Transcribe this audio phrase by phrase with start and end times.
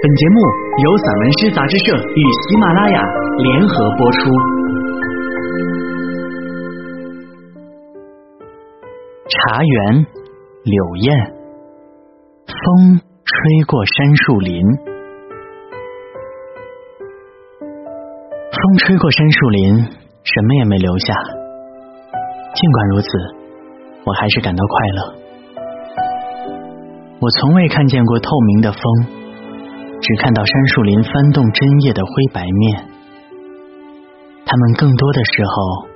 [0.00, 0.38] 本节目
[0.84, 3.02] 由散文诗杂志社与喜马拉雅
[3.38, 4.30] 联合播出。
[9.26, 10.06] 茶园，
[10.62, 11.34] 柳燕，
[12.46, 13.34] 风吹
[13.66, 14.62] 过山树林，
[18.52, 19.82] 风吹过山树林，
[20.22, 21.12] 什么也没留下。
[22.54, 23.08] 尽管如此，
[24.04, 25.18] 我还是感到快乐。
[27.20, 28.80] 我从未看见过透明的风，
[30.00, 32.88] 只看到山树林翻动针叶的灰白面。
[34.46, 35.88] 它们更多的时候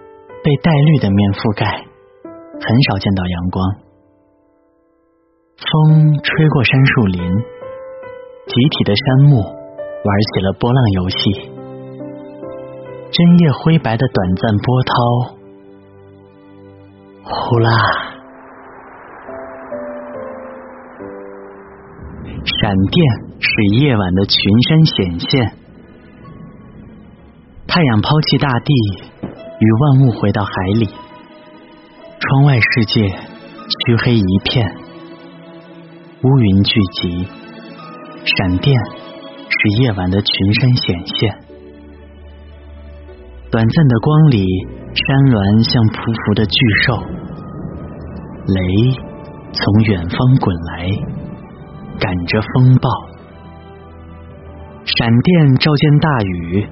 [0.45, 1.65] 被带绿的面覆盖，
[2.27, 3.65] 很少见到阳光。
[5.57, 7.23] 风吹过山树林，
[8.46, 11.19] 集体的杉木玩起了波浪游戏，
[13.09, 14.93] 针叶灰白的短暂波涛，
[17.24, 18.12] 呼啦。
[22.45, 23.06] 闪电
[23.38, 25.55] 使夜晚的群山显现，
[27.66, 28.74] 太阳抛弃大地，
[29.59, 30.88] 与万物回到海里。
[32.18, 34.74] 窗外世界黢黑一片，
[36.23, 37.29] 乌云聚集，
[38.24, 38.77] 闪电
[39.49, 41.38] 使夜晚的群山显现。
[43.51, 44.46] 短暂的光里，
[44.95, 46.54] 山峦像匍匐的巨
[46.87, 46.96] 兽，
[48.46, 48.56] 雷
[49.52, 51.12] 从远方滚来。
[52.03, 52.91] 赶着风暴，
[54.85, 56.69] 闪电照见大雨，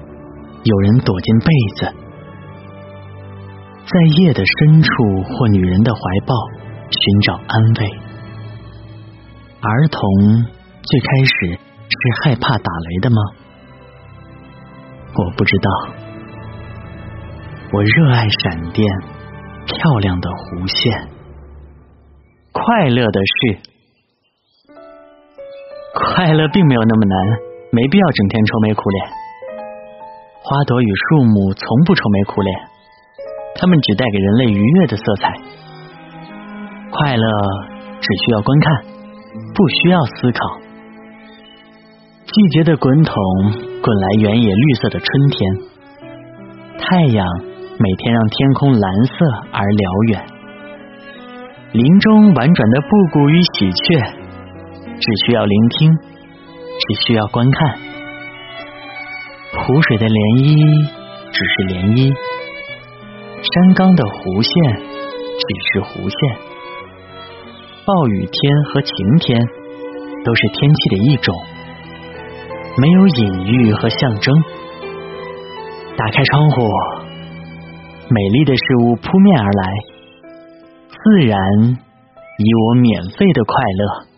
[0.63, 1.45] 有人躲进被
[1.77, 1.85] 子，
[3.85, 4.89] 在夜的深处
[5.23, 6.35] 或女人的怀抱
[6.89, 7.89] 寻找安慰。
[9.61, 10.01] 儿童
[10.81, 13.15] 最开始是害怕打雷的吗？
[15.15, 15.71] 我不知道。
[17.71, 18.85] 我热爱闪电，
[19.65, 21.07] 漂亮的弧线，
[22.51, 23.70] 快乐的是。
[25.93, 27.17] 快乐并没有那么难，
[27.71, 29.05] 没必要整天愁眉苦脸。
[30.43, 32.59] 花朵与树木从不愁眉苦脸，
[33.55, 35.33] 它们只带给人类愉悦的色彩。
[36.91, 37.27] 快乐
[37.99, 38.83] 只需要观看，
[39.53, 40.39] 不需要思考。
[42.25, 43.13] 季节的滚筒
[43.83, 45.57] 滚来原野绿色的春天，
[46.79, 47.27] 太阳
[47.77, 49.13] 每天让天空蓝色
[49.51, 50.25] 而辽远。
[51.73, 54.20] 林中婉转的布谷与喜鹊。
[55.01, 55.97] 只需要聆听，
[56.77, 57.73] 只需要观看。
[59.51, 60.45] 湖水的涟漪
[61.33, 62.13] 只是涟漪，
[63.41, 64.53] 山冈的弧线
[65.41, 66.37] 只是弧线。
[67.81, 68.37] 暴雨天
[68.69, 69.41] 和晴天
[70.23, 71.33] 都是天气的一种，
[72.77, 74.29] 没有隐喻和象征。
[75.97, 76.61] 打开窗户，
[78.07, 79.63] 美丽的事物扑面而来，
[80.93, 81.41] 自然
[82.37, 84.10] 以我免费的快乐。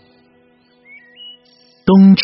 [1.85, 2.23] 冬至，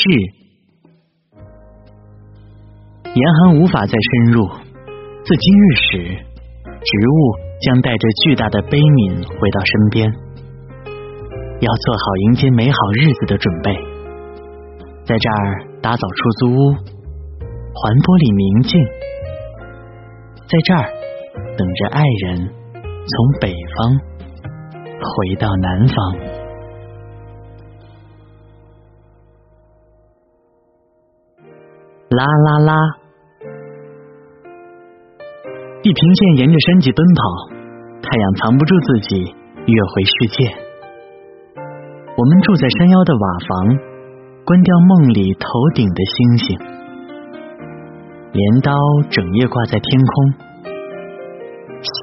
[3.13, 4.47] 严寒无法再深入。
[4.47, 5.97] 自今日始，
[6.63, 10.09] 植物将带着巨大的悲悯回到身边，
[11.59, 13.75] 要做好迎接美好日子的准备。
[15.03, 18.79] 在这儿打扫出租屋，环玻璃明镜，
[20.47, 20.87] 在这儿
[21.57, 23.99] 等着爱人从北方
[25.03, 26.28] 回到南方。
[32.09, 32.73] 啦啦啦！
[35.83, 37.21] 地平线沿着山脊奔跑，
[38.01, 39.23] 太阳藏不住自己，
[39.67, 40.49] 跃回世界。
[42.17, 43.77] 我们住在山腰的瓦房，
[44.43, 46.59] 关掉梦里头顶的星星。
[48.31, 48.73] 镰刀
[49.11, 50.33] 整夜挂在天空，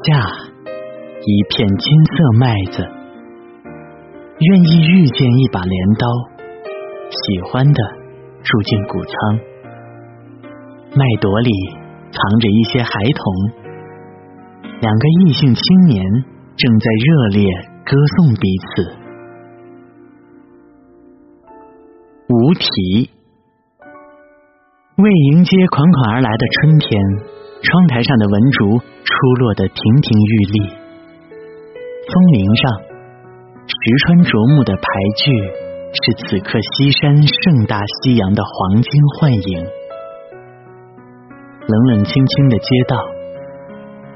[0.06, 0.22] 下
[1.21, 2.87] 一片金色麦子。
[4.39, 6.06] 愿意遇见一把镰刀，
[7.11, 7.83] 喜欢的
[8.45, 9.56] 住进谷仓。
[10.97, 11.53] 麦垛里
[12.09, 13.21] 藏着一些孩童，
[14.81, 16.01] 两个异性青年
[16.57, 17.45] 正在热烈
[17.84, 18.97] 歌颂彼此。
[22.33, 23.12] 无题，
[24.97, 25.04] 为
[25.37, 26.89] 迎接款款而来的春天，
[27.60, 29.13] 窗台上的文竹出
[29.45, 30.65] 落得亭亭玉立。
[32.09, 32.72] 风铃上
[33.69, 33.77] 石
[34.07, 34.81] 川啄木的牌
[35.21, 35.28] 句，
[35.93, 38.91] 是此刻西山盛大夕阳的黄金
[39.21, 39.76] 幻影。
[41.68, 42.97] 冷冷清清的街道，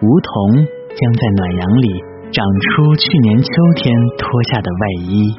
[0.02, 0.54] 梧桐
[0.94, 1.88] 将在暖阳里
[2.30, 5.34] 长出去年秋天脱下的外衣。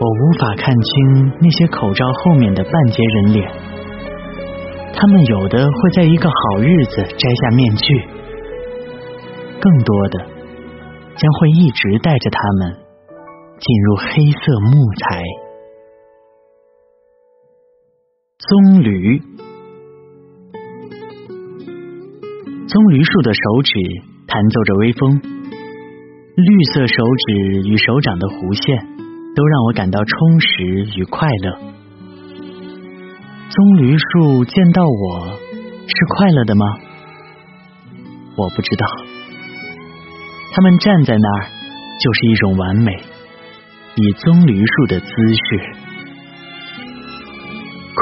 [0.00, 3.50] 我无法看清那些口罩后面的半截人脸，
[4.94, 8.00] 他们有的会在一个好日子摘下面具，
[9.60, 10.20] 更多的
[11.16, 12.78] 将会一直带着他们
[13.58, 15.22] 进入黑色木材。
[18.38, 19.22] 棕榈，
[22.76, 23.72] 棕榈树的手指
[24.28, 25.16] 弹奏着微风，
[26.36, 28.76] 绿色手指与手掌的弧线
[29.32, 31.56] 都让我感到充实与快乐。
[33.48, 35.40] 棕榈树见到我
[35.88, 36.66] 是快乐的吗？
[38.36, 38.84] 我不知道。
[40.52, 45.48] 他们站在那儿就是一种完美，以棕榈树的姿势。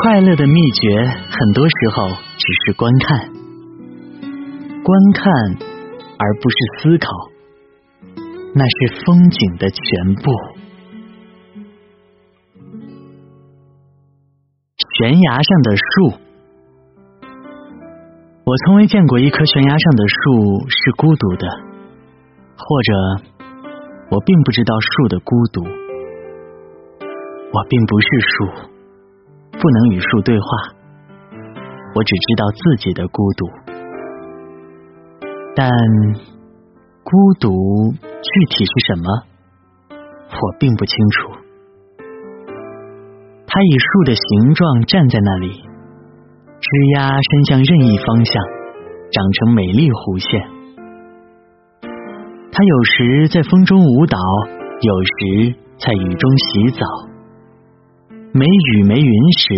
[0.03, 3.31] 快乐的秘诀，很多时候只是观看，
[4.85, 5.33] 观看
[6.19, 7.09] 而不是思考，
[8.55, 10.31] 那是风景的全部。
[14.99, 15.83] 悬崖上的树，
[18.45, 21.49] 我从未见过一棵悬崖上的树是孤独的，
[22.59, 22.93] 或者
[24.11, 25.63] 我并不知道树的孤独，
[27.53, 28.71] 我并不是树。
[29.51, 30.47] 不能与树对话，
[31.95, 33.47] 我只知道自己的孤独，
[35.57, 35.71] 但
[37.05, 39.07] 孤独具体是什么，
[40.31, 41.31] 我并不清楚。
[43.47, 48.43] 它以树的形状站在那里，枝丫伸向任意方向，
[49.13, 50.43] 长成美丽弧线。
[52.51, 54.19] 它有时在风中舞蹈，
[54.81, 56.83] 有时在雨中洗澡。
[58.33, 59.55] 没雨没云时，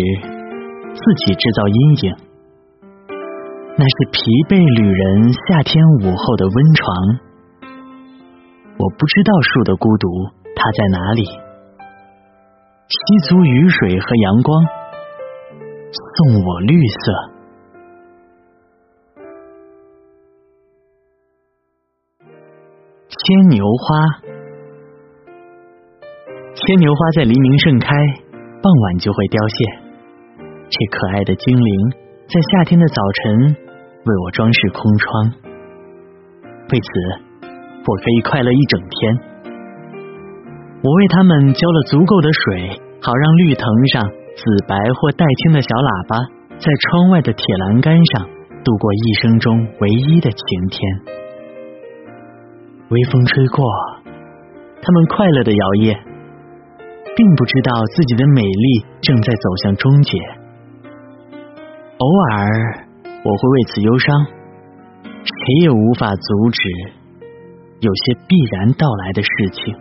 [0.93, 2.15] 自己制造阴影，
[3.79, 4.17] 那是疲
[4.49, 6.81] 惫旅人夏天午后的温床。
[8.73, 10.09] 我不知道树的孤独，
[10.57, 11.21] 它在哪里？
[12.89, 12.97] 吸
[13.29, 14.65] 足雨水和阳光，
[15.93, 17.37] 送我绿色。
[23.13, 24.25] 牵牛花，
[26.55, 27.93] 牵牛花在黎明盛开。
[28.57, 29.57] 傍晚就会凋谢，
[30.65, 31.91] 这可爱的精灵
[32.25, 33.55] 在夏天的早晨
[34.07, 35.31] 为我装饰空窗，
[36.71, 36.87] 为此
[37.85, 39.19] 我可以快乐一整天。
[40.81, 46.17] 我为他们浇了足够的水，好让绿藤上紫白或带青的小喇叭
[46.57, 48.23] 在窗外的铁栏杆上
[48.63, 50.79] 度过一生中唯一的晴天。
[52.89, 53.63] 微风吹过，
[54.81, 55.97] 他们快乐的摇曳。
[57.17, 60.19] 并不知道自己的美丽正在走向终结，
[61.97, 62.86] 偶尔
[63.27, 64.25] 我会为此忧伤，
[65.03, 65.33] 谁
[65.63, 66.59] 也无法阻止
[67.81, 69.75] 有些必然到来的事情。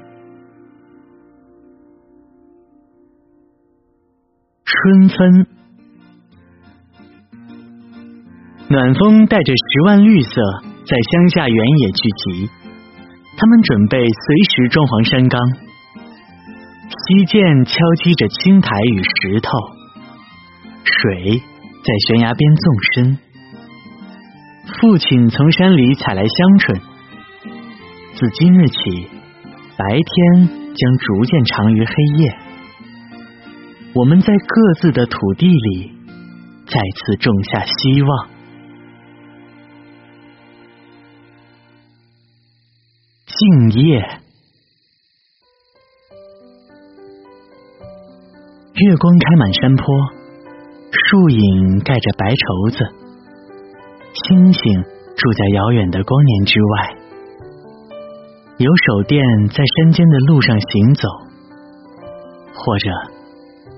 [4.65, 5.47] 春分，
[8.69, 10.43] 暖风带着十万绿色
[10.85, 12.51] 在乡下原野聚集，
[13.37, 15.41] 他们准备随时装潢山岗。
[16.89, 19.51] 溪涧敲击着青苔与石头，
[20.83, 21.39] 水
[21.85, 23.19] 在悬崖边纵深。
[24.67, 26.81] 父亲从山里采来香椿，
[28.15, 28.77] 自今日起，
[29.79, 32.37] 白天将逐渐长于黑夜。
[33.95, 35.93] 我们在各自的土地里
[36.67, 38.29] 再次种下希望。
[43.25, 44.01] 敬业。
[48.75, 49.87] 月光开满山坡，
[50.91, 53.06] 树影盖着白绸子，
[54.25, 56.97] 星星住在遥远的光年之外。
[58.59, 61.09] 有手电在山间的路上行走，
[62.55, 62.91] 或者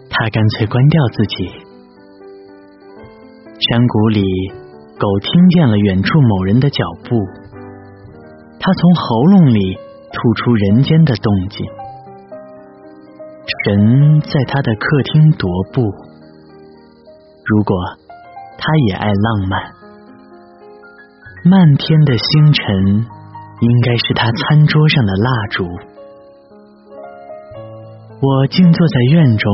[0.09, 1.49] 他干脆关掉自己。
[3.59, 4.23] 山谷里，
[4.99, 7.16] 狗听见了远处某人的脚步，
[8.61, 9.76] 它从喉咙里
[10.12, 11.66] 吐出人间的动静。
[13.64, 15.83] 神在他的客厅踱步。
[17.45, 17.76] 如果
[18.59, 19.77] 他也爱浪漫，
[21.50, 23.06] 漫天的星辰
[23.60, 25.64] 应该是他餐桌上的蜡烛。
[28.20, 29.52] 我静坐在院中，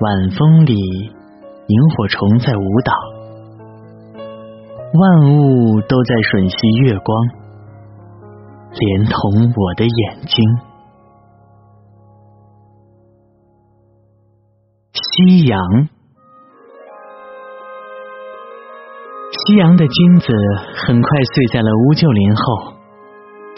[0.00, 2.92] 晚风里萤火虫在舞蹈，
[4.94, 7.28] 万物都在吮吸月光，
[8.78, 10.42] 连同我的眼睛。
[14.94, 15.60] 夕阳，
[19.50, 20.26] 夕阳的金子
[20.78, 22.70] 很快碎在了乌桕林后，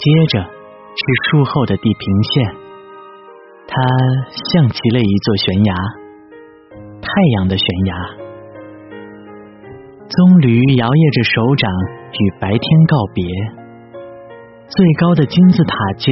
[0.00, 2.48] 接着是树后的地平线，
[3.68, 3.76] 它
[4.32, 5.72] 像极了一座悬崖，
[6.96, 7.92] 太阳的悬崖。
[10.08, 11.68] 棕榈摇曳着手掌
[12.08, 13.28] 与白天告别，
[14.72, 16.08] 最高的金字塔尖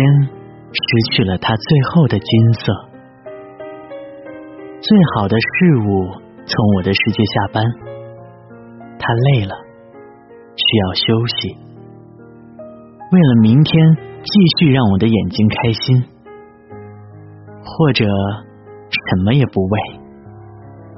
[0.77, 0.85] 失
[1.17, 2.69] 去了它最后的金色。
[4.85, 5.49] 最好的事
[5.89, 7.65] 物从我的世界下班，
[9.01, 9.57] 他累了，
[10.61, 11.57] 需要休息。
[13.13, 16.05] 为了明天继续让我的眼睛开心，
[17.65, 19.81] 或者什么也不为，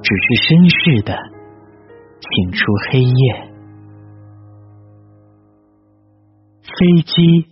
[0.01, 1.17] 只是绅士的
[2.19, 3.49] 请出黑夜。
[6.63, 7.47] 飞机，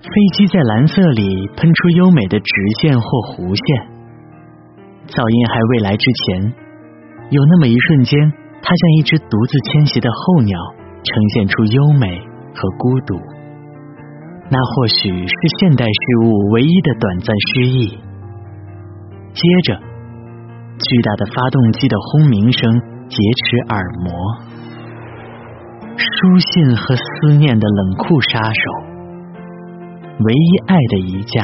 [0.00, 3.98] 飞机在蓝色里喷出优美的直线或弧线。
[5.08, 6.52] 噪音还未来之前，
[7.30, 10.58] 有那么一瞬间，它像一只独自迁徙的候鸟，
[11.02, 12.20] 呈现出优美
[12.54, 13.16] 和孤独。
[14.50, 15.92] 那或许是现代事
[16.24, 17.98] 物唯一的短暂失意。
[19.34, 24.12] 接着，巨大的发动机的轰鸣声劫持耳膜，
[25.96, 28.70] 书信和思念的冷酷杀手，
[30.24, 31.42] 唯一爱的一架，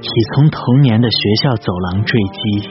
[0.00, 2.68] 已从童年的学校走廊坠机。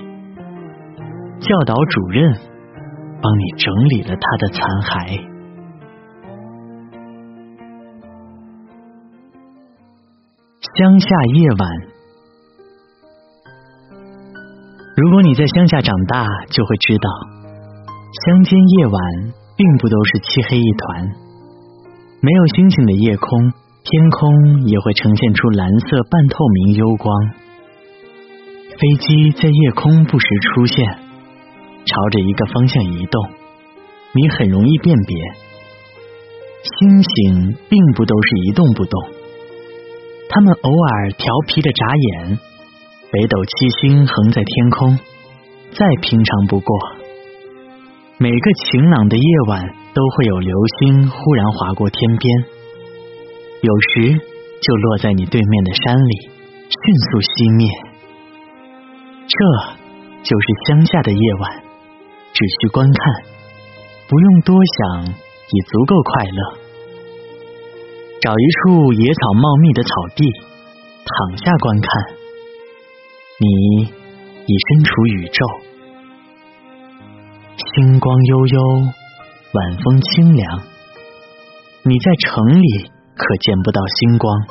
[1.40, 2.34] 教导主任
[3.22, 5.38] 帮你整理了他的残骸。
[10.78, 11.70] 乡下夜晚，
[14.96, 17.10] 如果你在乡下长大，就会知道，
[18.26, 19.02] 乡间夜晚
[19.56, 21.08] 并不都是漆黑一团。
[22.22, 23.52] 没有星星的夜空，
[23.84, 27.16] 天空也会呈现出蓝色半透明幽光。
[28.78, 31.07] 飞机在夜空不时出现。
[31.88, 33.24] 朝着一个方向移动，
[34.14, 35.18] 你很容易辨别。
[36.64, 39.02] 星星并不都是一动不动，
[40.30, 42.40] 它们偶尔调皮的眨眼。
[43.10, 45.00] 北斗七星横在天空，
[45.72, 46.78] 再平常不过。
[48.18, 49.64] 每个晴朗的夜晚
[49.94, 52.46] 都会有流星忽然划过天边，
[53.62, 54.20] 有时
[54.62, 56.30] 就落在你对面的山里，
[56.68, 56.78] 迅
[57.12, 57.70] 速熄灭。
[59.30, 59.38] 这
[60.24, 61.67] 就是乡下的夜晚。
[62.38, 63.34] 只需观看，
[64.08, 66.60] 不用多想，已足够快乐。
[68.22, 70.24] 找一处野草茂密的草地，
[71.02, 72.14] 躺下观看，
[73.40, 75.46] 你已身处宇宙。
[77.58, 78.62] 星光悠悠，
[79.54, 80.62] 晚风清凉。
[81.82, 82.68] 你在城里
[83.16, 84.46] 可见不到星光，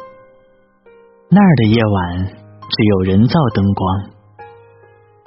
[1.30, 4.10] 那儿的夜晚只有人造灯光。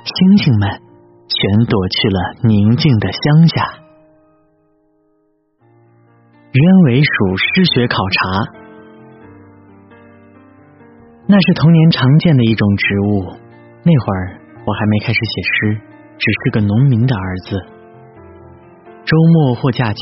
[0.04, 0.89] 星星们。
[1.40, 2.20] 全躲去了
[2.50, 3.64] 宁静的乡下。
[6.52, 8.52] 鸢尾鼠诗学考察，
[11.28, 13.24] 那是童年常见的一种植物。
[13.84, 15.80] 那会儿我还没开始写诗，
[16.18, 17.56] 只是个农民的儿子。
[19.06, 20.02] 周末或假期，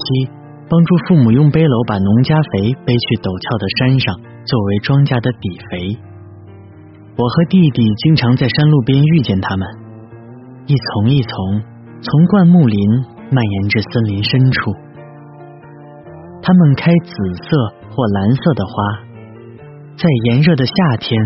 [0.68, 6.00] 帮助父母用背篓把农家肥背去陡峭的山上，作为庄稼的底肥。
[7.16, 9.87] 我和弟弟经常在山路边遇见他们。
[10.68, 11.64] 一丛一丛
[12.02, 12.78] 从灌木林
[13.32, 14.76] 蔓延至森林深处，
[16.42, 17.12] 它们开紫
[17.48, 18.74] 色或蓝色的花，
[19.96, 21.18] 在炎热的夏天，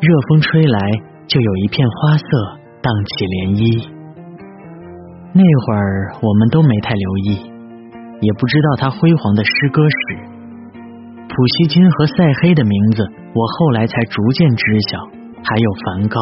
[0.00, 0.78] 热风吹来
[1.26, 2.24] 就有一片花色
[2.80, 3.90] 荡起涟漪。
[5.32, 7.50] 那会儿我们都没太留意，
[8.22, 9.98] 也不知道他辉煌的诗歌史。
[11.26, 13.02] 普希金和塞黑的名字，
[13.34, 15.02] 我后来才逐渐知晓，
[15.42, 16.20] 还有梵高。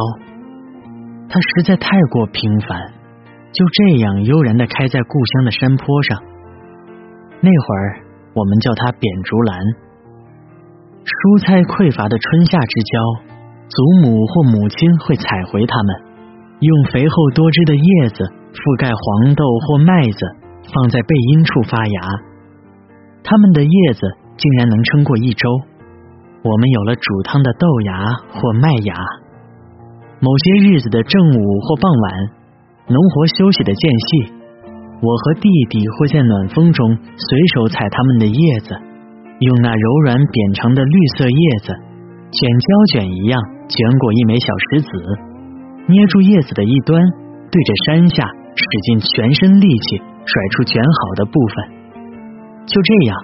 [1.29, 2.79] 它实在太过平凡，
[3.52, 6.23] 就这样悠然的开在故乡的山坡上。
[7.41, 8.00] 那会儿
[8.35, 9.59] 我们叫它扁竹兰。
[11.02, 12.95] 蔬菜匮乏的春夏之交，
[13.67, 15.91] 祖母或母亲会采回它们，
[16.61, 18.23] 用肥厚多汁的叶子
[18.55, 20.21] 覆盖黄豆或麦子，
[20.71, 21.99] 放在背阴处发芽。
[23.25, 25.49] 它们的叶子竟然能撑过一周。
[26.43, 28.95] 我们有了煮汤的豆芽或麦芽。
[30.23, 32.14] 某些日子的正午或傍晚，
[32.87, 34.31] 农活休息的间隙，
[35.02, 38.71] 我和弟弟会在暖风中随手采它们的叶子，
[39.41, 41.75] 用那柔软扁长的绿色叶子
[42.31, 44.88] 卷胶卷一样卷裹一枚小石子，
[45.88, 47.02] 捏住叶子的一端，
[47.50, 48.23] 对着山下
[48.55, 51.83] 使尽全身力气甩出卷好的部分。
[52.67, 53.19] 就这样，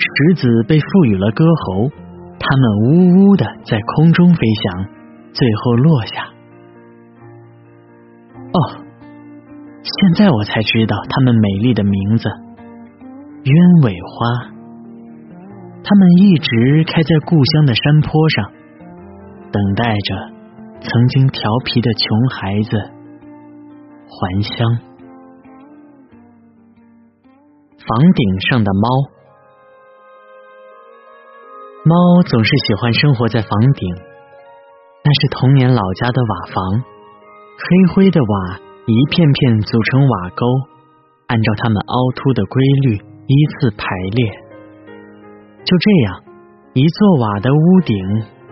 [0.00, 1.90] 石子被赋予了歌喉，
[2.40, 4.86] 它们呜呜的在空中飞翔，
[5.34, 6.37] 最后落下。
[8.52, 8.58] 哦，
[9.82, 12.28] 现在我才知道它们美丽的名字——
[13.44, 14.54] 鸢尾花。
[15.84, 18.52] 它们一直开在故乡的山坡上，
[19.52, 20.14] 等待着
[20.80, 22.76] 曾经调皮的穷孩子
[24.08, 24.78] 还乡。
[27.78, 28.88] 房顶上的猫，
[31.84, 33.94] 猫总是喜欢生活在房顶，
[35.04, 36.84] 那是童年老家的瓦房。
[37.60, 40.46] 黑灰的瓦一片片组成瓦沟，
[41.26, 44.30] 按照它们凹凸的规律依次排列。
[45.64, 46.22] 就这样，
[46.74, 47.96] 一座瓦的屋顶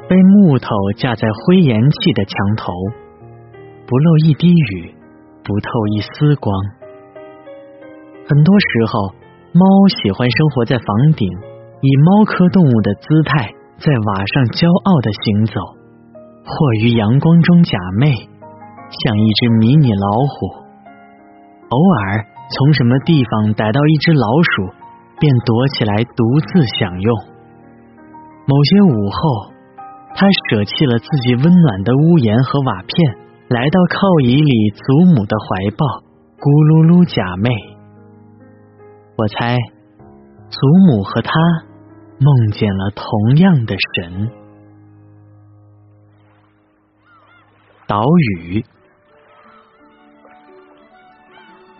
[0.08, 2.72] 被木头架在灰岩砌的墙头，
[3.86, 4.92] 不漏一滴雨，
[5.44, 6.52] 不透一丝光。
[8.28, 9.14] 很多时候，
[9.52, 9.62] 猫
[10.02, 11.30] 喜欢生活在房顶，
[11.80, 15.60] 以猫科动物的姿态在瓦上骄傲的行走，
[16.44, 18.34] 或于阳光中假寐。
[19.04, 20.46] 像一只迷你老虎，
[21.68, 24.72] 偶尔从什么地方逮到一只老鼠，
[25.18, 27.14] 便躲起来独自享用。
[28.46, 29.52] 某些午后，
[30.14, 34.82] 他舍弃了自己温暖的屋檐和瓦片，来到靠椅里祖
[35.14, 35.84] 母的怀抱，
[36.38, 37.76] 咕噜噜假寐。
[39.18, 39.56] 我猜，
[40.48, 41.32] 祖母和他
[42.18, 44.30] 梦见了同样的神。
[47.88, 48.02] 岛
[48.40, 48.64] 屿。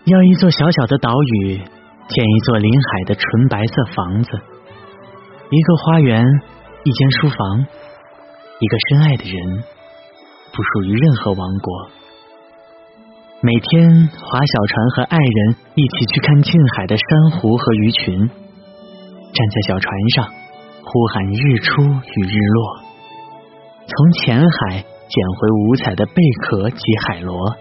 [0.07, 4.29] 要一座小小的岛屿，建一座临海的纯白色房子，
[5.51, 6.23] 一个花园，
[6.85, 9.63] 一间书房，一个深爱的人，
[10.53, 11.89] 不属于任何王国。
[13.41, 18.29] 每天划小船和爱人一起去看近海的珊瑚和鱼群，站
[19.49, 20.25] 在小船上
[20.85, 22.79] 呼喊日出与日落，
[23.85, 27.57] 从浅海捡回五彩的贝壳及海螺。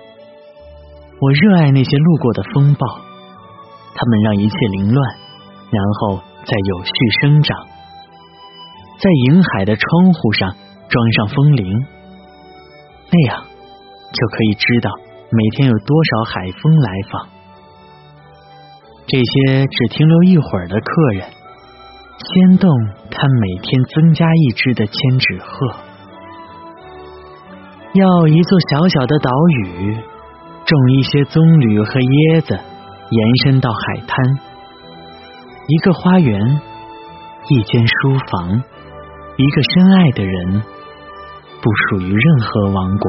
[1.19, 2.87] 我热爱那些路过的风暴，
[3.95, 5.17] 它们让一切凌乱，
[5.71, 6.93] 然后再有序
[7.23, 7.67] 生长。
[8.99, 10.55] 在银海的窗户上
[10.89, 11.67] 装上风铃，
[13.11, 13.45] 那样
[14.13, 14.91] 就可以知道
[15.31, 17.29] 每天有多少海风来访。
[19.07, 21.29] 这些只停留一会儿的客人，
[22.19, 22.71] 牵动
[23.11, 25.77] 他每天增加一只的千纸鹤。
[27.95, 29.31] 要一座小小的岛
[29.63, 29.97] 屿。
[30.67, 34.19] 种一些棕榈和椰子，延伸到海滩。
[35.69, 36.43] 一个花园，
[37.49, 38.51] 一间书房，
[39.39, 40.63] 一个深爱的人，
[41.63, 43.07] 不属于任何王国。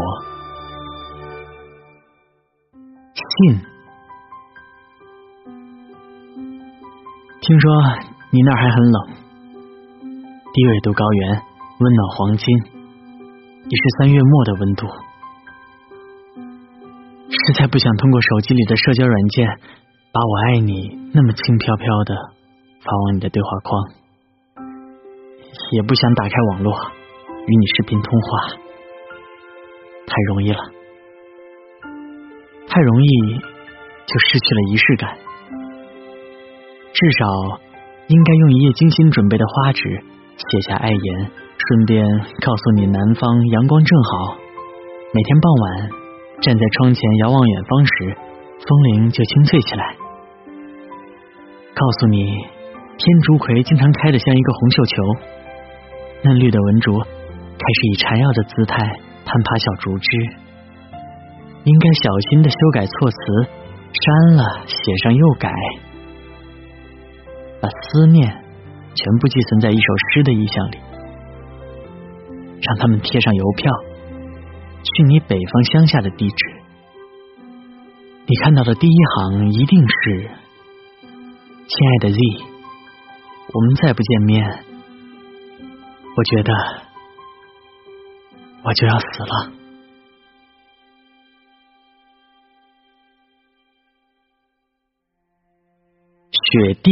[3.17, 3.58] 信，
[7.41, 7.65] 听说
[8.29, 9.17] 你那儿还很冷。
[10.53, 11.41] 低纬度高原，
[11.79, 12.45] 温暖黄金，
[13.65, 14.86] 已是三月末的温度。
[17.47, 19.47] 实在不想通过手机里的社交软件
[20.12, 22.13] 把我爱你那么轻飘飘的
[22.83, 23.88] 发往你的对话框，
[25.71, 28.49] 也不想打开网络与你视频通话，
[30.07, 30.60] 太容易了，
[32.67, 33.07] 太容易
[33.38, 35.17] 就失去了仪式感。
[36.91, 37.62] 至少
[38.07, 40.03] 应该用一页精心准备的花纸
[40.36, 41.31] 写下爱言，
[41.69, 42.05] 顺便
[42.45, 44.36] 告诉你南方阳光正好，
[45.13, 45.96] 每天傍晚。
[46.39, 48.15] 站在窗前遥望远方时，
[48.60, 49.95] 风铃就清脆起来，
[51.73, 52.26] 告诉你
[52.97, 55.04] 天竺葵经常开得像一个红绣球，
[56.23, 58.78] 嫩绿的文竹开始以缠绕的姿态
[59.26, 60.17] 攀爬小竹枝，
[61.63, 63.17] 应该小心的修改措辞，
[63.91, 65.52] 删了写上又改，
[67.60, 68.28] 把思念
[68.93, 69.82] 全部寄存在一首
[70.13, 70.78] 诗的意象里，
[72.62, 73.71] 让他们贴上邮票。
[74.95, 76.36] 去你北方乡下的地址，
[78.26, 80.30] 你看到的第一行一定是
[81.67, 82.17] ：“亲爱的 Z，
[83.54, 84.63] 我们再不见面，
[86.15, 86.54] 我觉得
[88.63, 89.52] 我就要死了。”
[96.52, 96.91] 雪地，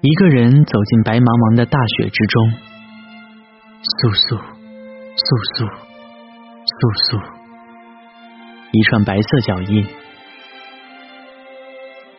[0.00, 2.52] 一个人走进白茫茫的大雪之中，
[3.82, 4.59] 簌簌。
[5.10, 5.22] 簌
[5.58, 5.66] 簌，
[6.64, 6.78] 簌
[7.10, 7.22] 簌，
[8.70, 9.84] 一串白色脚印。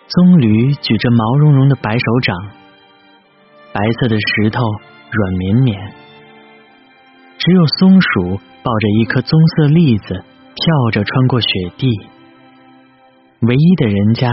[0.07, 2.35] 棕榈举着毛茸茸的白手掌，
[3.71, 4.59] 白色的石头
[5.09, 5.93] 软绵绵。
[7.39, 10.13] 只有松鼠抱着一颗棕色栗子，
[10.53, 11.87] 跳着穿过雪地。
[13.47, 14.29] 唯一的人家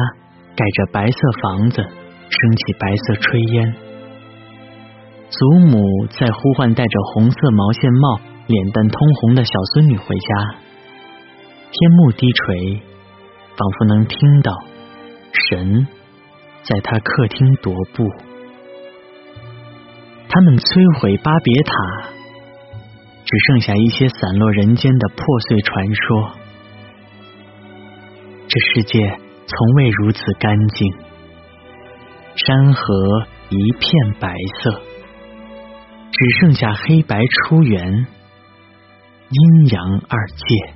[0.57, 3.73] 盖着白色房子，升起白色炊烟。
[5.31, 5.79] 祖母
[6.11, 8.21] 在呼唤戴着红色毛线帽。
[8.49, 10.59] 脸蛋通红的小孙女回家，
[11.71, 12.81] 天幕低垂，
[13.55, 14.53] 仿佛能听到
[15.51, 15.87] 神
[16.63, 18.11] 在他客厅踱步。
[20.31, 22.09] 他们摧毁巴别塔，
[23.27, 26.33] 只剩下一些散落人间的破碎传说。
[28.49, 28.99] 这世界
[29.45, 30.91] 从未如此干净，
[32.35, 34.81] 山河一片白色，
[36.11, 38.07] 只剩下黑白出圆。
[39.31, 40.75] 阴阳二界。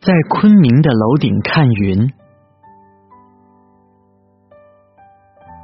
[0.00, 2.12] 在昆明的楼顶看云，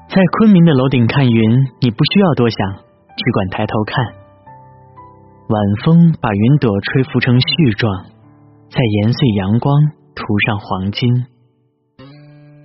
[0.08, 1.50] 在昆明的楼顶看云，
[1.80, 4.04] 你不需要多想，只管抬头看。
[5.46, 8.04] 晚风把云朵吹拂成絮状，
[8.68, 9.74] 在盐碎阳光
[10.16, 11.26] 涂上黄金。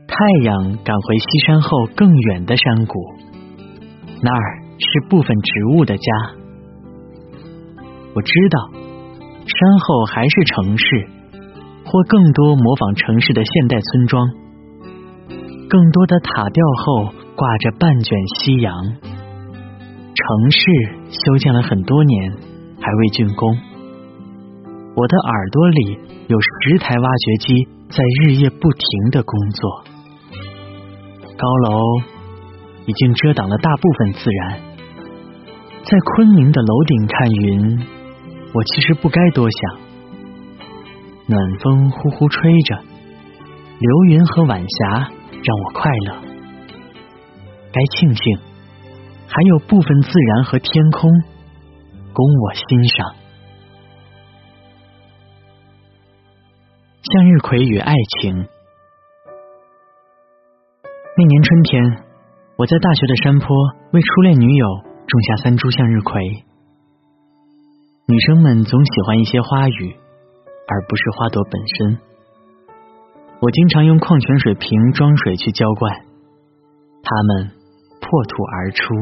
[0.08, 2.96] 太阳赶回西山后更远的山谷，
[4.26, 6.12] 那儿是部分植物的家。
[8.16, 11.08] 我知道，山后还是城市，
[11.86, 14.28] 或更多模仿城市的现代村庄。
[15.70, 18.74] 更多的塔吊后挂着半卷夕阳。
[20.16, 20.60] 城市
[21.12, 22.32] 修建了很多年，
[22.80, 23.56] 还未竣工。
[24.96, 29.84] 我的耳朵里有十台挖掘机在日夜不停的工作。
[31.38, 31.78] 高楼
[32.86, 34.62] 已经遮挡了大部分自然，
[35.84, 37.88] 在昆明的楼顶看云，
[38.54, 39.80] 我其实不该多想。
[41.28, 42.76] 暖风呼呼吹着，
[43.80, 46.22] 流云和晚霞让我快乐。
[47.74, 48.38] 该庆幸，
[49.28, 51.10] 还有部分自然和天空
[52.14, 53.16] 供我欣赏。
[57.02, 58.48] 向日葵与爱情。
[61.18, 62.05] 那年春天，
[62.58, 63.48] 我在大学的山坡
[63.92, 64.66] 为初恋女友
[65.06, 66.22] 种下三株向日葵。
[68.08, 69.94] 女生们总喜欢一些花语，
[70.66, 72.00] 而不是花朵本身。
[73.42, 75.94] 我经常用矿泉水瓶装水去浇灌，
[77.04, 77.52] 它们
[78.00, 78.94] 破土而出，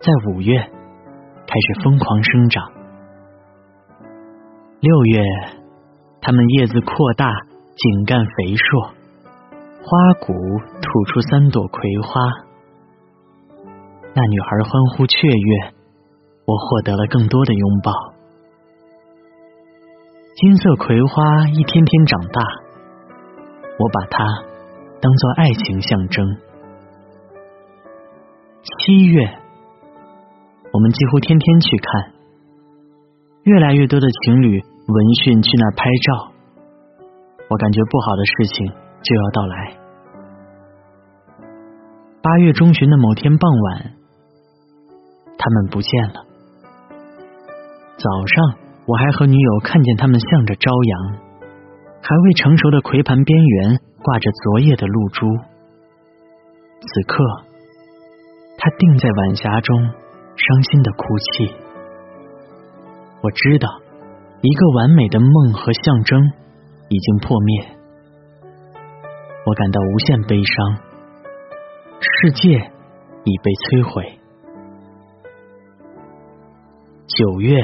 [0.00, 2.64] 在五月开始疯狂生长。
[4.80, 5.22] 六月，
[6.22, 7.30] 它们叶子扩大，
[7.76, 9.03] 茎干肥硕。
[9.86, 10.32] 花骨
[10.80, 12.08] 吐出三朵葵花，
[14.14, 15.74] 那女孩欢呼雀跃，
[16.46, 17.92] 我获得了更多的拥抱。
[20.36, 22.40] 金色葵花一天天长大，
[23.78, 24.24] 我把它
[25.02, 26.34] 当做爱情象征。
[28.62, 29.36] 七月，
[30.72, 32.12] 我们几乎天天去看，
[33.42, 36.32] 越来越多的情侣闻讯去那拍照，
[37.50, 38.83] 我感觉不好的事情。
[39.04, 39.76] 就要到来。
[42.22, 43.92] 八月中旬的某天傍晚，
[45.38, 46.24] 他们不见了。
[47.98, 51.18] 早上我还和女友看见他们向着朝阳，
[52.02, 55.26] 还未成熟的葵盘边缘挂着昨夜的露珠。
[56.80, 57.24] 此刻，
[58.56, 61.54] 他定在晚霞中，伤心的哭泣。
[63.22, 63.68] 我知道，
[64.40, 66.20] 一个完美的梦和象征
[66.88, 67.73] 已经破灭。
[69.46, 70.78] 我感到无限悲伤，
[72.00, 72.48] 世界
[73.24, 74.18] 已被摧毁。
[77.06, 77.60] 九月，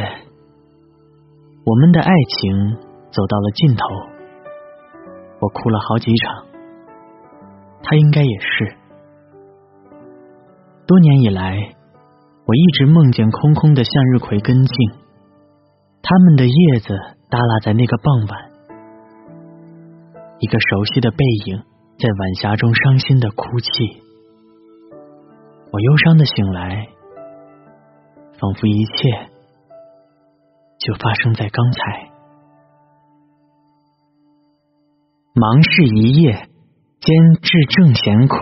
[1.65, 2.77] 我们的爱情
[3.11, 3.83] 走到了尽头，
[5.41, 6.45] 我哭了好几场，
[7.83, 8.77] 他应该也是。
[10.87, 11.57] 多年以来，
[12.45, 14.91] 我一直梦见空空的向日葵根茎，
[16.03, 16.93] 它们的叶子
[17.31, 18.51] 耷拉在那个傍晚，
[20.41, 21.17] 一个熟悉的背
[21.47, 21.70] 影。
[22.01, 24.01] 在晚霞中伤心的哭泣，
[25.71, 26.89] 我忧伤的醒来，
[28.39, 29.29] 仿佛一切
[30.79, 32.09] 就发生在刚才。
[35.35, 36.49] 忙事一夜，
[37.01, 38.39] 兼至正贤魁。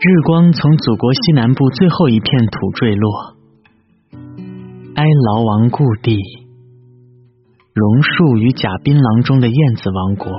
[0.00, 3.36] 日光从祖国西南部最后一片土坠落，
[4.94, 6.43] 哀牢王故地。
[7.74, 10.30] 榕树与假槟榔中的燕子王国。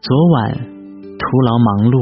[0.00, 2.00] 昨晚徒劳忙碌，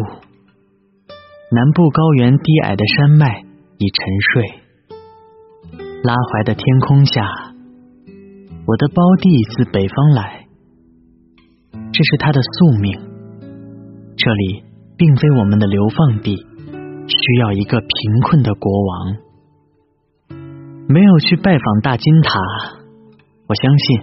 [1.50, 3.98] 南部高原低矮的山脉已沉
[4.30, 4.62] 睡。
[6.06, 7.26] 拉怀的天空下，
[8.62, 10.46] 我的胞弟自北方来，
[11.90, 12.94] 这是他的宿命。
[14.14, 14.62] 这里
[14.96, 17.90] 并非我们的流放地，需要一个贫
[18.22, 19.16] 困的国王。
[20.86, 22.83] 没有去拜访大金塔。
[23.46, 24.00] 我相信，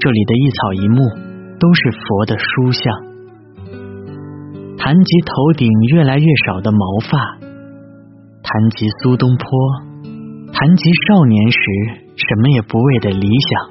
[0.00, 0.96] 这里的一草一木
[1.60, 2.82] 都是佛的书像。
[4.76, 7.38] 谈及头顶越来越少的毛发，
[8.42, 9.46] 谈及苏东坡，
[10.52, 11.60] 谈及少年时
[12.16, 13.70] 什么也不为的理想。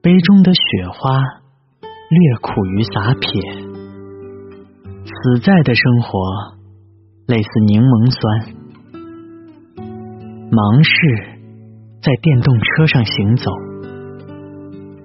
[0.00, 3.40] 杯中的雪花略苦于洒撇，
[5.02, 6.20] 此在的生活
[7.26, 8.54] 类似柠檬酸。
[10.52, 11.35] 忙事。
[12.06, 13.50] 在电动车上行走，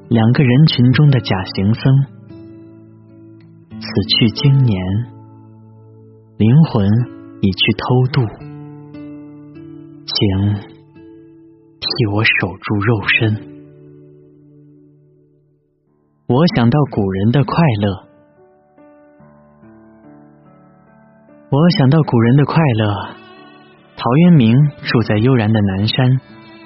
[0.07, 2.05] 两个人群中的假行僧，
[3.79, 4.79] 此去经年，
[6.37, 6.87] 灵魂
[7.41, 8.21] 已去偷渡，
[10.05, 10.53] 请
[11.79, 13.49] 替我守住肉身。
[16.27, 18.03] 我想到古人的快乐，
[21.49, 23.15] 我想到古人的快乐。
[23.97, 26.21] 陶渊明住在悠然的南山，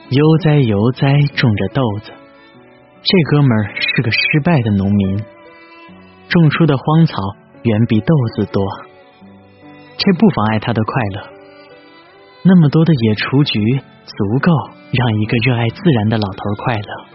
[0.10, 2.12] 悠哉悠哉种着豆子。
[3.02, 5.18] 这哥们儿是个失败的农民，
[6.30, 7.16] 种出的荒草
[7.64, 8.64] 远比豆子多，
[9.98, 11.30] 这不妨碍他的快乐。
[12.44, 13.60] 那么多的野雏菊，
[14.06, 14.52] 足够
[14.92, 17.06] 让一个热爱自然的老头快乐。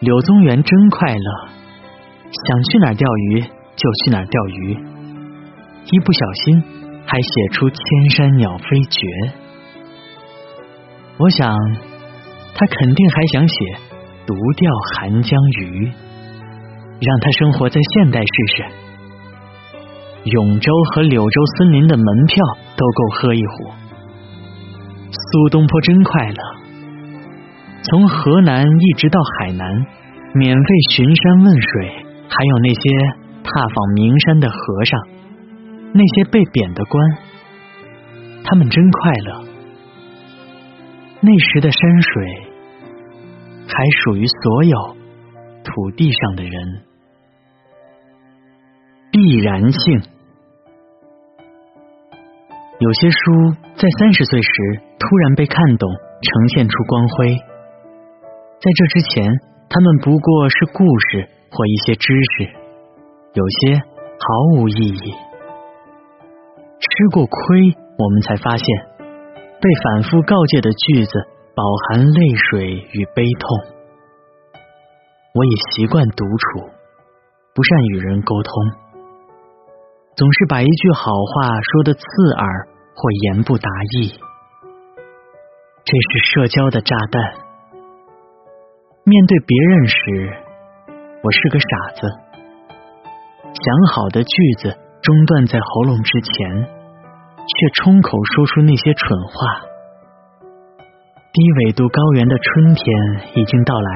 [0.00, 4.74] 柳宗元真快乐，想去哪儿钓鱼就去哪儿钓鱼，
[5.90, 6.62] 一不小心
[7.06, 9.41] 还写出千山鸟飞绝。
[11.22, 11.48] 我想，
[12.52, 13.54] 他肯定还想写
[14.26, 18.64] 独钓寒江鱼，让他生活在现代试试。
[20.24, 22.44] 永州和柳州森林的门票
[22.76, 23.70] 都够喝一壶。
[25.12, 26.42] 苏东坡真快乐。
[27.84, 29.86] 从河南一直到海南，
[30.34, 31.88] 免费巡山问水，
[32.28, 32.90] 还有那些
[33.44, 35.00] 踏访名山的和尚，
[35.92, 37.16] 那些被贬的官，
[38.42, 39.41] 他们真快乐。
[41.24, 42.10] 那时的山水
[43.68, 44.76] 还属于所有
[45.62, 46.52] 土地上的人。
[49.12, 50.02] 必然性，
[52.80, 53.16] 有些书
[53.76, 54.50] 在三十岁时
[54.98, 55.88] 突然被看懂，
[56.22, 57.36] 呈现出光辉。
[57.36, 59.30] 在这之前，
[59.68, 62.44] 他们不过是故事或一些知识，
[63.34, 65.14] 有些毫无意义。
[66.80, 68.66] 吃过亏，我们才发现，
[69.62, 71.12] 被反复告诫的句子
[71.54, 72.20] 饱含泪
[72.50, 73.78] 水与悲痛。
[75.34, 76.66] 我已习惯独处，
[77.54, 78.52] 不善与人沟通，
[80.16, 82.02] 总是把一句好话说的刺
[82.36, 84.10] 耳或言不达意，
[85.84, 87.22] 这是社交的炸弹。
[89.04, 89.96] 面对别人时，
[91.22, 91.66] 我是个傻
[92.00, 92.00] 子。
[93.44, 96.81] 想好的句子中断在喉咙之前，
[97.46, 99.66] 却冲口说出那些蠢话。
[101.32, 102.84] 低纬度高原的春天
[103.34, 103.90] 已经到来，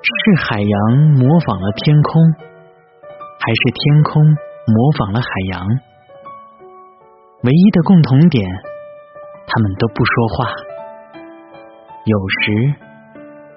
[0.00, 2.22] 是海洋模仿了天空，
[3.40, 5.66] 还是天空模仿了海洋？
[7.42, 8.48] 唯一的共同点，
[9.46, 10.54] 他们都不说话。
[12.04, 12.88] 有时。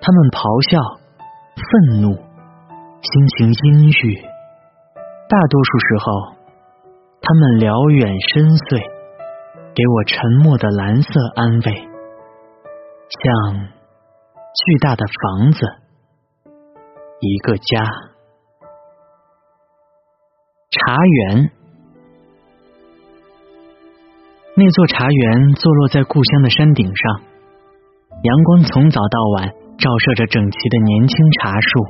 [0.06, 0.76] 他们咆哮、
[1.56, 4.20] 愤怒、心情阴郁，
[5.32, 6.43] 大多数时候，
[7.26, 8.84] 他们辽远深邃，
[9.74, 11.10] 给我沉默的蓝色
[11.40, 11.72] 安慰，
[13.08, 13.24] 像
[14.52, 15.64] 巨大的房子，
[17.22, 17.80] 一个家。
[20.68, 21.50] 茶园，
[24.58, 27.22] 那座茶园坐落在故乡的山顶上，
[28.22, 29.64] 阳光从早到晚。
[29.76, 31.84] 照射着整齐的年轻茶树，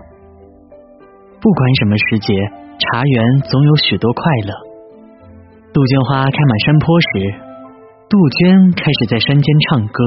[1.41, 2.34] 不管什么时节，
[2.80, 4.72] 茶园总有许多快乐。
[5.73, 7.07] 杜鹃花开满山坡时，
[8.07, 10.03] 杜鹃开始在山间唱歌。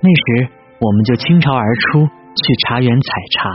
[0.00, 0.48] 那时，
[0.80, 3.50] 我们就倾巢而出去茶园采茶。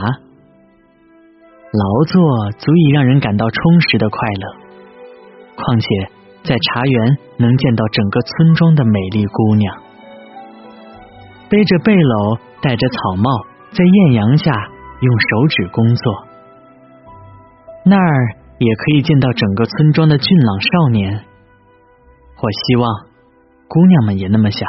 [1.72, 4.56] 劳作足以让人感到充实的快乐，
[5.54, 5.86] 况且
[6.42, 9.76] 在茶园能见到整个村庄的美丽姑娘，
[11.48, 12.40] 背着背篓。
[12.62, 13.30] 戴着草帽，
[13.72, 14.52] 在艳阳下
[15.00, 16.26] 用手指工作，
[17.86, 21.24] 那儿也可以见到整个村庄的俊朗少年。
[22.36, 23.08] 我希望
[23.66, 24.68] 姑娘们也那么想。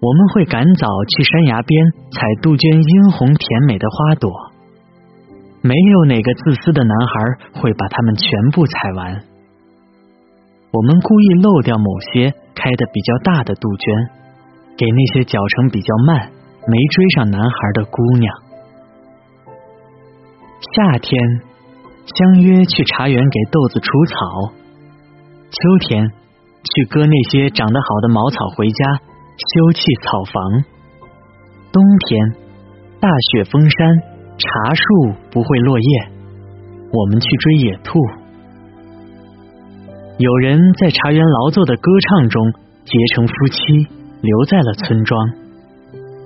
[0.00, 4.30] 我们会赶早去山崖边采杜鹃殷红甜美的花朵，
[5.60, 9.20] 没有哪个自私的男孩会把它们全部采完。
[10.70, 14.18] 我们故意漏掉某些开的比较大的杜鹃。
[14.78, 16.30] 给那些脚程比较慢、
[16.68, 18.32] 没追上男孩的姑娘。
[20.60, 21.20] 夏天
[22.14, 24.16] 相约去茶园给豆子除草，
[25.50, 28.84] 秋天去割那些长得好的茅草回家
[29.36, 30.64] 修葺草房，
[31.72, 32.36] 冬天
[33.00, 33.98] 大雪封山，
[34.38, 34.84] 茶树
[35.30, 36.08] 不会落叶，
[36.92, 37.98] 我们去追野兔。
[40.18, 42.52] 有人在茶园劳作的歌唱中
[42.84, 43.98] 结成夫妻。
[44.20, 45.30] 留在了村庄，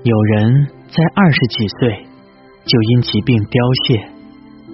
[0.03, 2.07] 有人在二十几岁
[2.65, 4.09] 就因疾病凋谢，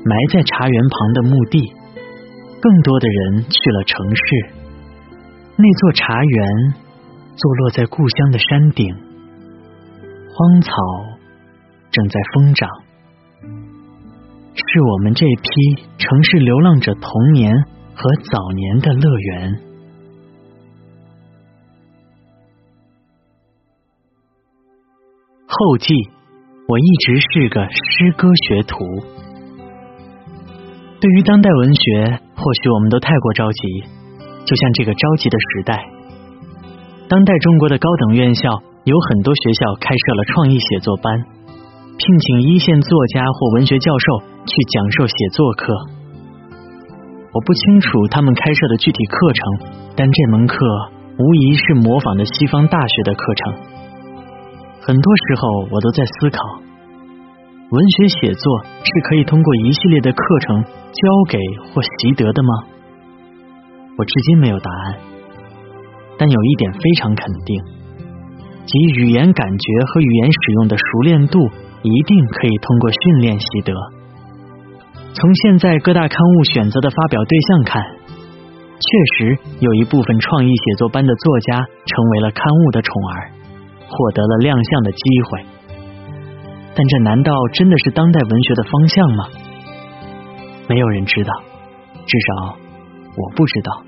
[0.04, 1.72] 埋在茶园旁的墓地。
[2.60, 4.22] 更多的人去了城市。
[5.54, 6.74] 那座茶园
[7.36, 8.92] 坐落在故乡的山顶，
[10.34, 10.72] 荒草
[11.92, 12.68] 正在疯长，
[14.54, 17.54] 是我们这批城市流浪者童年
[17.94, 19.60] 和早年的乐园。
[25.46, 25.94] 后记，
[26.66, 29.17] 我一直是个诗歌学徒。
[31.00, 33.62] 对于当代文学，或许我们都太过着急，
[34.44, 35.86] 就像这个着急的时代。
[37.08, 38.50] 当代中国的高等院校
[38.82, 41.14] 有很多学校开设了创意写作班，
[41.96, 45.72] 聘请一线作家或文学教授去讲授写作课。
[47.30, 50.56] 我不清楚他们开设的具体课程，但这门课
[51.16, 53.54] 无疑是模仿的西方大学的课程。
[54.82, 56.40] 很多时候，我都在思考，
[57.70, 62.48] 文学写作是可以通过一系列的课程教给或习得的吗？
[63.98, 64.96] 我至今没有答案。
[66.16, 67.60] 但有一点非常肯定，
[68.64, 71.38] 即语言感觉和语言使用的熟练度
[71.82, 73.74] 一定可以通过训练习得。
[75.12, 77.82] 从现在各大刊物选择的发表对象看，
[78.80, 83.30] 确实有一部分创意写作班的作家成为了刊物的宠儿，
[83.86, 85.57] 获得了亮相的机会。
[86.78, 89.24] 但这难道真的是当代文学的方向吗？
[90.68, 91.32] 没有人知道，
[92.06, 93.82] 至少我不知道。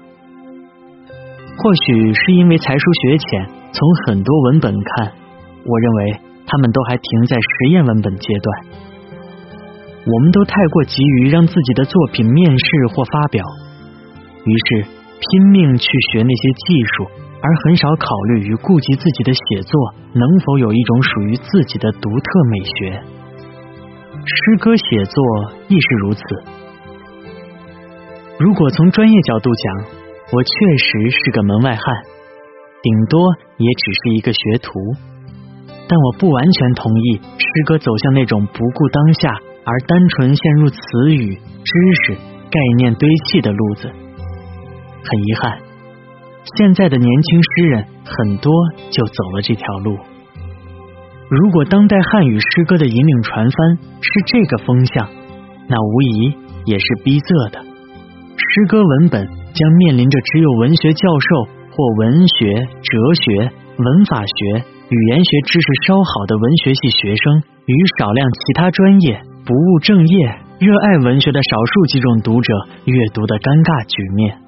[1.57, 5.13] 或许是因为才疏学浅，从很多文本看，
[5.65, 8.83] 我认为他们都还停在实验文本阶段。
[10.05, 13.45] 我们都太过急于让自己的作品面世或发表，
[14.45, 14.89] 于是
[15.21, 17.07] 拼命去学那些技术，
[17.43, 23.03] 而很少考虑与顾及自己的写作能否有一种属于自己的独特美学。
[24.25, 26.23] 诗歌写作亦是如此。
[28.39, 29.85] 如果从专业角度讲，
[30.33, 31.83] 我确实是个门外汉，
[32.83, 33.21] 顶多
[33.57, 34.73] 也只是一个学徒。
[35.89, 39.41] 但我不完全同意诗歌走向那种不顾当下。
[39.63, 40.79] 而单纯陷入词
[41.15, 41.73] 语、知
[42.07, 45.59] 识、概念堆砌的路子，很遗憾，
[46.57, 48.53] 现在的年轻诗人很多
[48.91, 49.97] 就走了这条路。
[51.29, 55.09] 如果当代汉语诗歌的引领传帆是这个风向，
[55.69, 56.35] 那无疑
[56.65, 57.61] 也是逼仄的。
[57.61, 69.21] 诗歌文本将面临着只有文学教授或文学、哲学、文法学、语言学知识稍好的文学系学生与少量其他专业。
[69.47, 72.53] 不务正业、热爱文学的少数几种读者
[72.85, 74.40] 阅读的尴尬局面。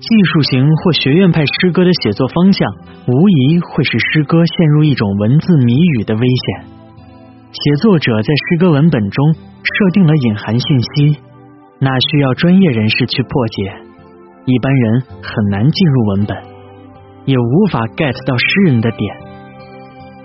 [0.00, 2.66] 技术型或学院派诗歌的写作方向，
[3.06, 6.70] 无疑会使诗歌陷入一种文字谜语的危险。
[7.52, 11.20] 写作者在诗歌文本中设定了隐含信息，
[11.80, 13.74] 那需要专业人士去破解，
[14.46, 16.36] 一般人很难进入文本，
[17.26, 19.14] 也无法 get 到诗人的点。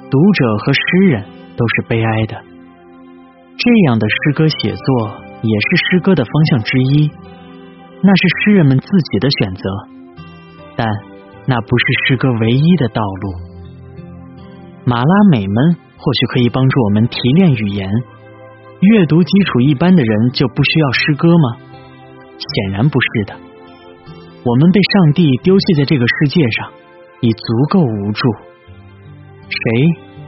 [0.10, 1.24] 读者和诗人
[1.58, 2.38] 都是悲哀的。
[3.58, 7.12] 这样的诗歌写作也是诗歌的方向之一，
[8.06, 9.63] 那是诗人们自己的选择，
[10.76, 10.88] 但
[11.48, 13.34] 那不是诗歌唯一的道路。
[14.86, 17.89] 马拉美们或许可以帮助我们提炼语言，
[18.80, 21.58] 阅读基础一般的人就不需要诗歌吗？
[22.38, 23.34] 显然不是的。
[24.44, 26.72] 我们被上帝丢弃在这个世界上，
[27.22, 28.32] 已足够无助，
[29.50, 29.58] 谁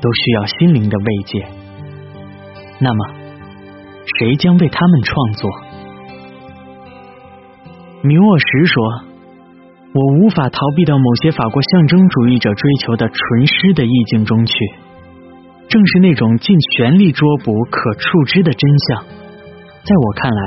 [0.02, 1.46] 都需要心灵的慰藉。
[2.80, 3.18] 那么。
[4.20, 5.52] 谁将为他们创作？
[8.08, 8.84] 米沃什说
[9.94, 14.54] ：“我无法逃避到某些法国象征主义者追求的纯诗的意境中去。
[15.68, 19.04] 正是那种尽全力捉捕可触知的真相，
[19.84, 20.44] 在我看来，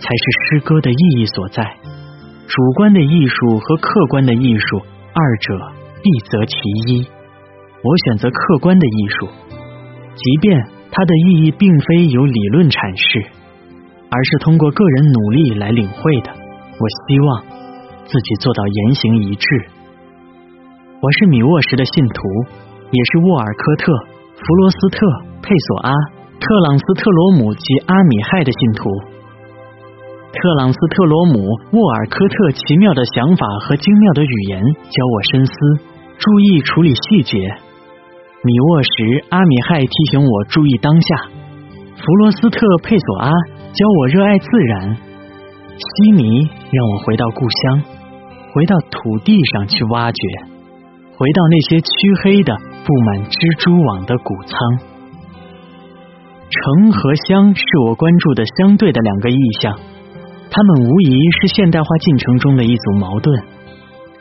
[0.00, 1.62] 才是诗歌的意义所在。
[2.48, 4.82] 主观的艺术和客观的艺术，
[5.14, 5.54] 二者
[6.02, 6.56] 必择其
[6.88, 7.06] 一。
[7.82, 9.28] 我选择客观的艺术，
[10.16, 10.60] 即便。”
[10.92, 13.30] 它的意义并非由理论阐释，
[14.10, 16.34] 而是通过个人努力来领会的。
[16.80, 17.44] 我希望
[18.08, 19.46] 自己做到言行一致。
[21.02, 22.24] 我是米沃什的信徒，
[22.90, 23.92] 也是沃尔科特、
[24.34, 25.06] 弗罗斯特、
[25.42, 25.92] 佩索阿、
[26.40, 28.88] 特朗斯特罗姆及阿米亥的信徒。
[30.32, 35.52] 特朗斯特罗姆、沃尔科特奇妙的想法和精妙的语言教我深思，
[36.16, 37.36] 注意处理细节。
[38.42, 38.88] 米沃什、
[39.28, 41.28] 阿米亥提醒我注意当下；
[41.96, 44.96] 弗罗斯特、佩索阿教我热爱自然；
[45.80, 47.82] 西尼让我回到故乡，
[48.52, 50.20] 回到土地上去挖掘，
[51.16, 52.54] 回到那些黢黑的、
[52.84, 54.52] 布满蜘蛛网的谷仓。
[56.50, 59.72] 城和乡是我关注的相对的两个意象，
[60.50, 63.32] 它们无疑是现代化进程中的一组矛盾，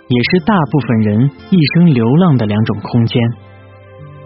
[0.08, 3.22] 也是大部分人一生流浪的两种空间。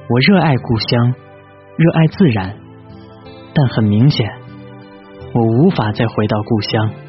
[0.07, 1.15] 我热爱故乡，
[1.77, 2.53] 热爱自然，
[3.55, 4.29] 但很明显，
[5.33, 7.02] 我无法再回到故乡。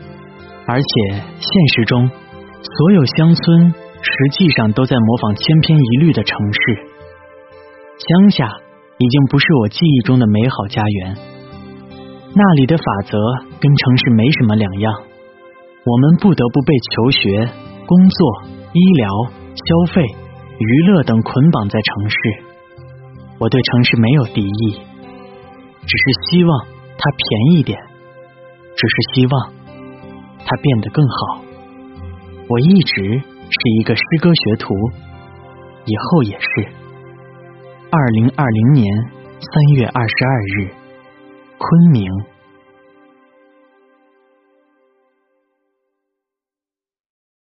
[0.67, 6.61] 而且现实中，所有乡村实际上都在模仿千篇一律的城市。
[7.99, 8.49] 乡下
[8.99, 11.17] 已经不是我记忆中的美好家园。
[12.35, 13.19] 那里的法则
[13.61, 14.93] 跟城市没什么两样，
[15.85, 17.49] 我们不得不被求学、
[17.87, 18.43] 工作、
[18.73, 19.09] 医疗、
[19.55, 20.03] 消费、
[20.59, 22.17] 娱乐等捆绑在城市。
[23.39, 26.67] 我对城市没有敌意，只是希望
[26.99, 27.79] 它便宜点，
[28.75, 29.53] 只是希望
[30.47, 31.43] 他变得更好。
[32.49, 34.75] 我一直是一个诗歌学徒，
[35.87, 36.69] 以后也是。
[37.91, 38.87] 二零二零年
[39.41, 40.69] 三月二十二日，
[41.59, 42.34] 昆明。